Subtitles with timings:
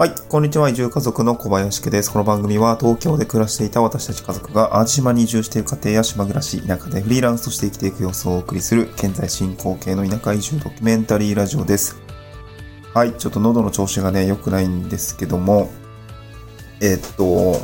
[0.00, 0.70] はい、こんにちは。
[0.70, 2.10] 移住家族の小林家です。
[2.10, 12.00] この番組は東京で暮らしていた私たち家族が淡路島に移住している家庭や島暮らし、田舎でフリーランスとして生きていく様子をお送りする現在進行形の田舎移住ドキュメンタリーラジオです。
[12.94, 15.70] はい、ちょっと喉の調子がね、良くないんですけども、
[16.80, 17.60] えーっと、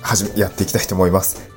[0.00, 1.50] はじめ、やっていきたいと思います。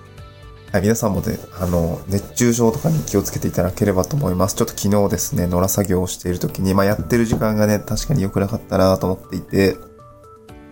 [0.71, 4.55] はい、皆さんもね、あの、熱中症とかに気をつけていただければと思います。
[4.55, 9.77] ちょっと昨日ですね、野良作業をしている時に、まあ、やってる時間がね、確かに良くなかったなと思っていて、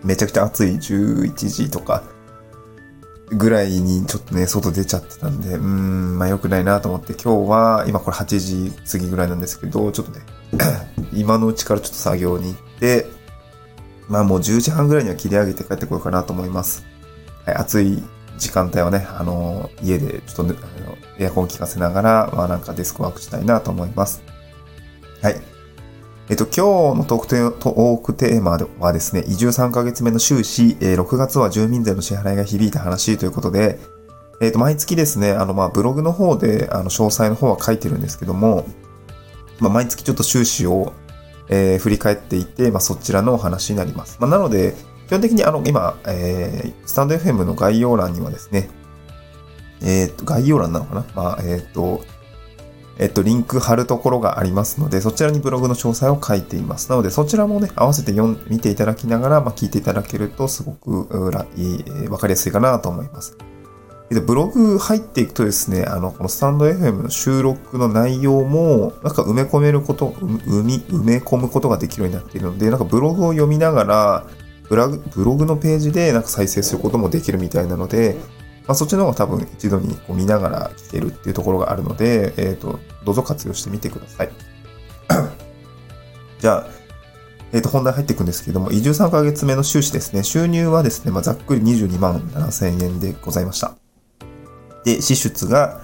[0.04, 2.04] めちゃくちゃ暑い11時とか、
[3.30, 10.20] ぐらいにちょっとね、外出ちゃってたんで、うーん、まあ良くないなと思って、今日は、今これ8時過ぎぐらいなんですけど、ちょっとね、
[11.12, 13.06] 今のうちからちょっと作業に行って、
[14.08, 16.86] まあもう10時半ぐらいには切り上げて帰ってこようかなと思います。
[17.44, 18.02] はい、暑い
[18.38, 20.54] 時間帯はね、あの、家でちょっと、
[21.18, 24.22] エアコン効かせながら、まあなんかデスクワークしたいなと思います。
[25.20, 25.57] はい。
[26.30, 33.78] えっと、今日のトークテークテーマはですね、移住3ヶ月目の収支、えー6月は住民税の支払いが響いた話ということで、
[34.42, 38.66] えっと、毎月ですね、あの、ま、ブログの方で、あの、詳細の方は書いてるんですけども、
[39.58, 40.92] まあ、毎月ちょっと収支を、
[41.48, 44.18] えー振り返っていて、まあ、そちらのお話になります。
[44.20, 44.74] まあ、なので、
[45.06, 48.68] 基本的にあの、今、えースタンド FM の概要欄にはですね、
[49.80, 51.06] えっと、概要欄なのかな？
[51.14, 52.02] まあ、えっと、
[52.98, 56.90] えっと、リンク貼るところがありますので、そちらにブログの詳細を書いています。
[56.90, 63.36] なので、そちらもね、合わせて読ん見ていただきながら、まあ、聞いていただけると、すごく、うらいい、えーわかりやすいかなと思います。
[64.10, 74.26] で、ブログ入っていくとですね、あの、このスタンド FM の収録の内容も、なんか埋め込めること、埋み、埋め込むことができるようになっているので、なんかブログを読みながら、
[74.68, 78.16] ブログブログのページでなんか再生することもできるみたいなので、
[78.68, 84.30] まあ、そっちの方が多分一度にこう見ながら聞けるっていうところがあるので、えっ、と、どうぞ活用してみてください。
[86.38, 86.66] じゃあ、
[87.52, 90.22] えっ、と、本題入っていくんですけども、移住3ヶ月目の収支ですね。
[90.22, 93.74] 収入はですね、まあ、ざっくり22万7000円でございました。
[94.84, 95.80] で、支出が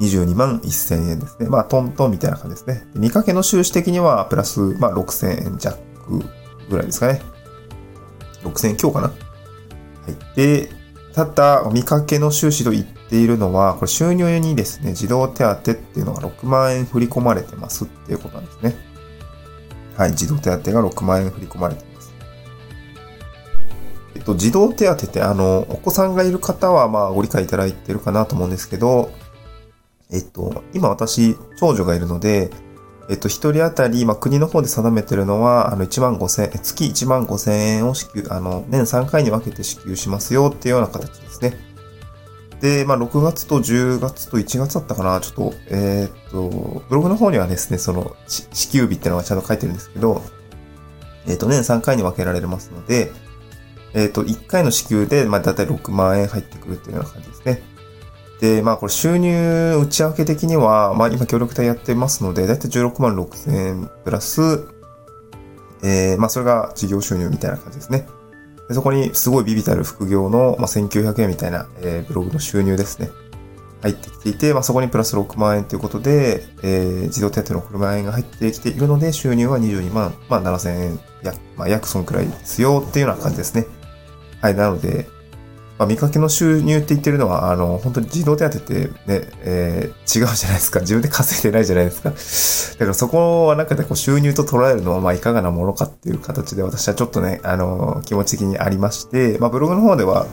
[0.00, 1.48] 22万1000円ですね。
[1.48, 2.84] まあ、トントンみたいな感じですね。
[2.96, 5.78] 見かけの収支的には、プラス、まあ、6000円弱
[6.68, 7.22] ぐらいですかね。
[8.42, 9.06] 6000円強かな。
[9.06, 9.14] は
[10.08, 10.36] い。
[10.36, 10.77] で、
[11.18, 18.76] ただ、見かけの収支と言っているのは、これ収入にですね、児童手当っていうのが6万円振り込まれてますっていうことなんですね。
[19.96, 22.14] はい、児童手当が6万円振り込まれてます。
[24.14, 29.10] えっと、児童手当って、あの、お子さんがいる方は、まあ、ご理解いただいてるかなと思うんですけど、
[30.12, 32.50] えっと、今私、長女がいるので、
[33.08, 41.58] えっと、一人当たり、まあ、国の方で定めてるのは、あの、1万5千、月1万5千円を支給、あの、年3回に分けて支給しますよっていうような形ですね。
[42.60, 50.22] で、まあ、6月と10月と1月だったかな、ちょっと、えーっと、ブログの方にはですね、その、支給日っていうのがちゃんと書いてるんですけど、
[51.26, 53.10] えっと、年3回に分けられますので、
[53.94, 57.62] えっと、1回の支給で、まあ、だいたい6万円入ってくるっていうような感じですね。
[58.40, 64.68] で、まあ、これ収入内訳的には、まあ、今協力隊やってますので、だいたい16万6千円プラス、
[65.82, 68.06] えー、まあ、それが事業収入みたいな感じですね。
[68.68, 73.10] でそこにすごいビビたる副業の、まあ、1900円みたいな、えーブログの収入ですね。
[73.82, 83.66] 入ってきていて、まあ、そこにプラス6万円ということで、えー、児童手当の6万円が入ってきているので、収入は22万、まあ、7000円、や、まあ、約そんくらいですよっていうような感じですね。
[84.40, 85.08] はい、なので、
[85.78, 88.90] まあ、見かけの収入って言ってるのは、あの、本当に児童手当ってね、
[89.42, 90.80] えー違うじゃないですか。
[90.80, 92.78] 自分で稼いでないじゃないですか。
[92.78, 100.26] だからそこはなんかでこう収入と捉えるのは、まあ、いかがなものかっていう形で私はちょっとね、あの、気持ち的にありまして、まあ、ブログの方では、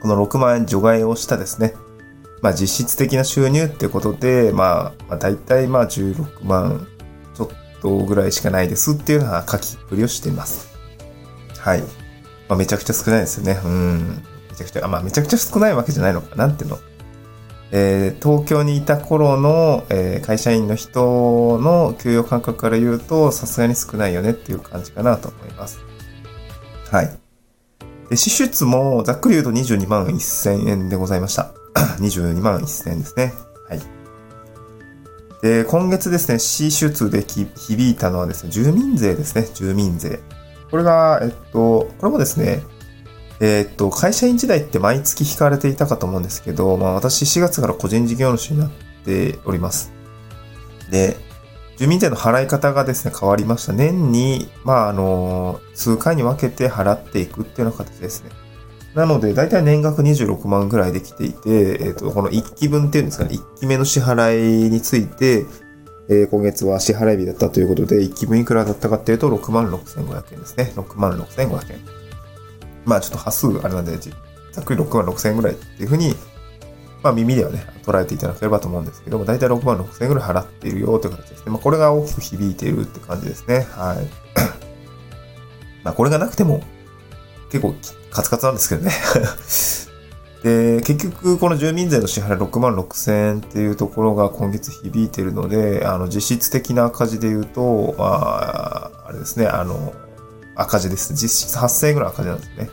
[0.00, 1.74] この6万円除外をしたですね、
[2.40, 6.86] まあ、実質的な収入ってことで、まあ、まあ、大体まあ16万
[7.34, 7.48] ちょっ
[7.80, 10.68] とぐらいしかないですっていうような書きっぷりをしています。
[11.58, 11.80] はい。
[11.80, 11.86] ま
[12.50, 13.58] あ、めちゃくちゃ少ないですよね。
[13.64, 14.24] うん。
[14.54, 16.36] めちゃくちゃ、あ、まあ、めちゃくちゃ少ないわけじゃないのか。
[16.36, 16.78] なんていうの
[17.72, 25.80] えー東京にいた頃の、えー会社員の人の給与感覚から言うと、さすがに少ないよねっていう感じかなと思います。
[26.90, 27.10] はい。
[28.10, 31.52] で支出もざっくり言うと22万1000円でございました。
[31.98, 33.32] 22万1000円ですね。
[33.68, 33.80] はい。
[35.42, 40.20] で、今月ですね、支出で響いたのはですね、住民税ですね、住民税。
[40.70, 42.62] これが、えっと、これもですね、
[43.40, 48.70] えーっと、会社員時代って毎月引かれていたかと思うんですけど、まあ私4月から個人事業主になっ
[49.04, 49.92] ております。
[50.90, 51.16] で、
[51.76, 53.72] 住民税の払い方がですね、変わりました。
[53.72, 58.30] 年に、まああの、数回に分けて払っていくっていうような形ですね。
[58.94, 65.46] なので、だいたい年額26万ぐらいできていて、えーと、この1期分っていうんですかね、1期目の支払いについて、
[66.08, 70.72] えー、今月は支払い日だったということで、一気分いくらだったかっていうと、66,500円ですね。
[70.76, 72.03] 66,500円。
[72.84, 73.96] まあちょっと端数あれなんで、
[74.52, 76.14] ざっくり6万6000円ぐらいっていうふうに、
[77.02, 81.52] まあ耳ではね、捉えていただければと思うんですけども、だいたい6万6000円ぐらい払っているよという形ですね。
[81.52, 83.66] まあこれが大きく響いているって感じですね。
[83.70, 84.08] はい。
[85.84, 86.62] まあこれがなくても、
[87.50, 87.74] 結構
[88.10, 88.90] カツカツなんですけどね
[90.42, 99.94] で、結局、この住民税の支払い6万6千円っていうところが今月響いているので、あの、実質的な赤字で言うと、まあ、あれですね、あの、
[100.56, 101.14] 赤字です。
[101.14, 102.70] 実質8000円ぐらい赤字なんですね。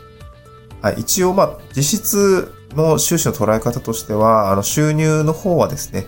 [0.80, 0.94] はい。
[0.98, 6.06] 一応、まあ、実質の収支の捉え方としては、あの、収入の方はですね、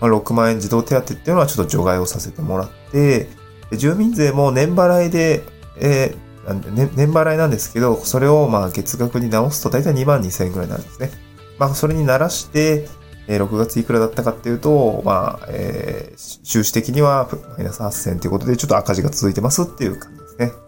[0.00, 3.28] まあ、6万円児童手当っていうのはちょっと除外をさせてもらって、
[3.72, 5.42] 住民税も年払いで、
[5.78, 11.10] えーね、年払いなんですけど、それをまあ月額に直すと大体2万2000円くらいになるんですね。
[11.58, 12.86] まあそれにならして、
[13.26, 20.63] えー、6月いくらだったかっていうと、まあ、えー、収支的にはマイナス8000ということで、ちょっと赤字が続いてますっていう感じですね。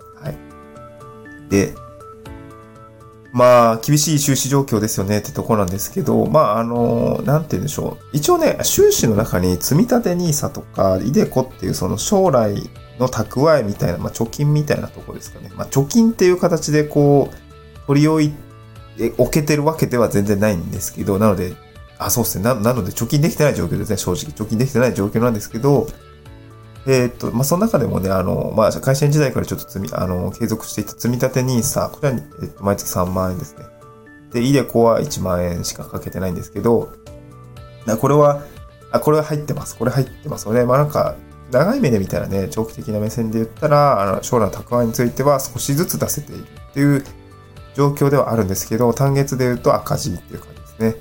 [1.49, 1.75] で、
[3.33, 8.05] まあ、厳しい収支状況ですよねってとこなんですけど、まあ、あの、なんて言うんでしょう。
[8.15, 12.55] 一応ね、収支の中に積立 NISA とか、イデコっていうその将来
[12.99, 15.51] の蓄えみたいな、まあ、貯金みたいなとこですかね。
[15.55, 18.31] まあ、貯金っていう形でこう、取り置い
[18.97, 21.55] て、置けてるわけでは全然ないんですけど、なので、
[21.99, 22.45] あ、そうですね。
[22.45, 23.97] な、なので貯金できてない状況ですね。
[23.97, 24.33] 正直。
[24.33, 25.89] 貯金できてない状況なんですけど、
[26.87, 33.65] えー、っと、まあ、その中でもね、あの、まあ、会社員時代からちょっと積み、あの、継続していた積立 NISA、これは、えっと、毎月3万円ですね。
[34.33, 36.93] で、イデコは1万円しかかけてないんですけど、
[38.01, 38.43] これは、
[38.93, 39.77] あ、これは入ってます。
[39.77, 41.17] これ入ってますので、まあ、なんか、
[41.51, 47.05] 長い目で見たらね、長期的な目線で言ったら、あの将来の蓄えについては少しずつ出せているっていう
[47.75, 50.95] 状況ではあるんですけど、単月で言うと赤字っていう感じですね。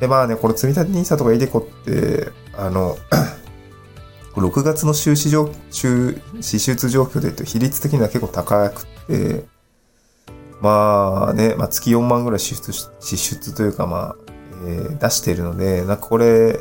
[0.00, 2.96] で、まあね、これ積立 NISA とかイデコって、あの、
[4.40, 9.44] 6月の収支上、収支出状況で言うと比率的には結構高くて、
[10.60, 14.16] まあね、まあ月4万ぐらい支出、支出というかまあ、
[14.66, 16.60] えー、出しているので、なんかこれ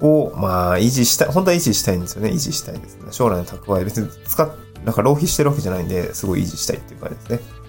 [0.00, 2.30] を、まあ維持したい、本当は維持したいんですよね。
[2.30, 3.06] 維持したいですね。
[3.10, 4.50] 将来の蓄え、別に使っ、
[4.84, 7.64] なんか浪費してるわけじゃないんで、すごい維持したいっていう感じですね。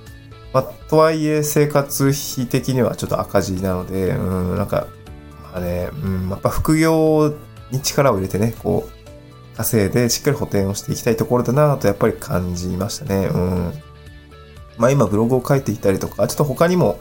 [0.53, 4.87] まあ、とはいえ生活費的にはちょっと赤字なので、うん、なんか、
[5.51, 7.33] まあね、うん、やっぱ副業
[7.71, 8.94] に力を入れてね、こう、
[9.57, 13.27] 稼いでしっかり補填をしていきたいところだなとやっぱり感じましたね。
[13.27, 13.73] うん。
[14.77, 16.99] まあ今ブログを書いていたりとか、ちょっと他にも、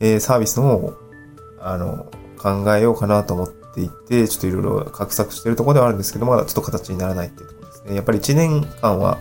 [0.00, 0.94] えー、サービスの方を、
[1.60, 2.06] あの、
[2.38, 7.94] 考えようかなと思っていて、ちょっといろいろ画策してるところではあるんですけど、まだちょっと形にならないっていうところですね。
[7.96, 9.18] やっぱり1年間は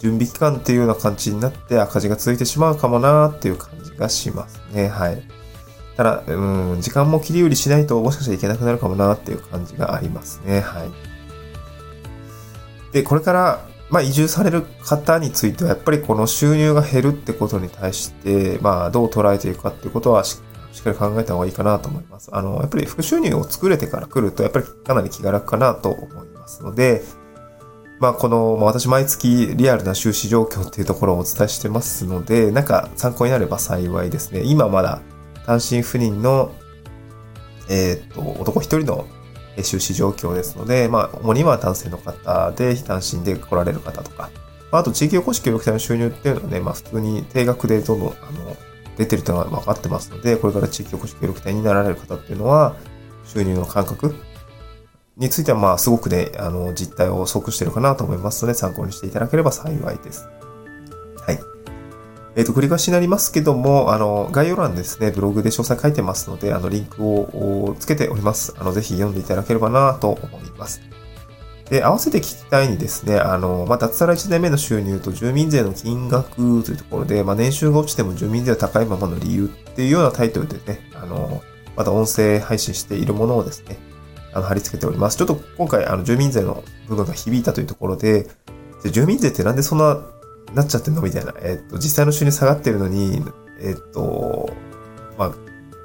[0.00, 4.88] 準備期間っていうような感じになって赤字が続いてしまうかもなっていう感じがしますね。
[4.88, 5.22] はい。
[5.96, 10.60] ただ、うん、時間も切り売りしないともしかしたらいけなくなるかもなっていう感じがありますね。
[10.60, 11.11] はい。
[12.92, 20.40] で、これから、まあ、移住される方については、やっぱりこの収入が減るってことに対して、まあ、どう捉えていくかっていうことはし
[20.78, 22.30] っかり考えた方がいいかなと思います。
[22.32, 27.02] あの、やっぱり副収入を作れてから来ると、やっぱりかなり気が楽かなと思いますので、
[28.00, 34.42] まあ、この、まあ、私毎月リアルな収支状況っていうところをお伝えしてますので、なんか参考になれば幸いですね。
[34.44, 35.00] 今まだ
[35.46, 36.50] 単身赴任の、
[37.68, 39.06] えっ、と、男一人の
[39.62, 44.30] 収支状況ですので、まあ、主には男性の方で、非単身で来られる方とか、
[44.70, 48.56] まあ、あと地域おこし協力隊の収入っていうのはね、まあ、普通に定額でどんどん、あの、
[48.96, 52.76] 出てるというのは分かってますので、これから地域おこし協力隊になられる方っていうのは、
[53.24, 54.14] 収入の感覚
[55.16, 60.26] については、まあ、すごくね、あの、実態を即してるかなと思いますので、参考にしていただければ幸いです。
[61.26, 61.38] はい。
[62.34, 68.54] えっ、ー、と、繰り返しになりますけども、あの、概要欄ですね、ブログで詳細書いてますので、あの、リンクをつけております。
[68.58, 70.80] あの、ぜひ読んでいただければなと思います。
[71.68, 81.42] で、合わせて聞きたいにですね、あの、まあ、脱サラ1年目の収入と住民税の金額というところで、まあ、年収が落ちても住民税は高いままの理由っていうようなタイトルでね、あの、
[81.76, 83.78] また音声配信しているものをですね、
[84.34, 85.16] あの、貼り付けております。
[85.16, 88.26] ちょっと今回、あの、住民税の部分が響いたというところで、
[88.90, 90.00] 住民税ってなんでそんな
[90.54, 91.02] なっちゃってんの？
[91.02, 91.34] みたいな。
[91.40, 93.22] えっ、と、実際の収入下がってるのに、
[93.60, 94.52] えっ、と、
[95.18, 95.34] まあ、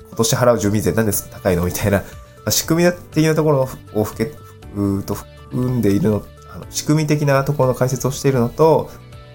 [0.08, 1.66] 今年払う住民税なんで高いの？
[1.66, 2.04] みたいな
[2.46, 4.34] ま、仕組み的なところをふけ、
[4.76, 8.90] うと含んでいるの、あの仕組み的なところの解説をしているのと、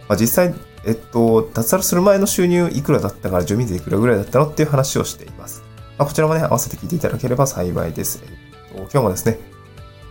[0.09, 5.63] まあ、実際、えっと、脱サラする前の収入いくらだったから住民税いくらぐらいだったのっていう話をしています。
[5.99, 8.23] まあ、こちらもね、合わせて聞いていただければ幸いです。
[8.25, 9.39] えっと、今日もですね、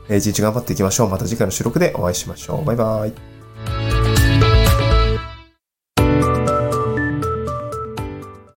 [0.09, 1.09] 一日頑張っていきましょう。
[1.09, 2.65] また次回の収録でお会いしましょう。
[2.65, 3.30] バイバイ。